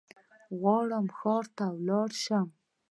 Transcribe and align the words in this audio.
غواړم 0.59 1.05
ښار 1.17 1.45
ته 1.57 1.65
ولاړشم 1.77 2.47